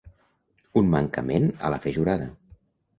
[0.81, 2.31] Un mancament a la fe jurada.